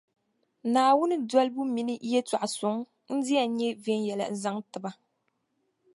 Naawuni 0.71 1.15
dolibu 1.29 1.63
mini 1.75 1.95
yεltɔɣa 2.11 2.47
suŋ, 2.57 2.77
n-di 3.15 3.33
yɛn 3.37 3.51
nyɛ 3.57 3.67
viɛnyɛla 3.83 4.25
n 4.29 4.35
zaŋ 4.43 4.57
ti 4.71 4.77
ba. 4.83 4.91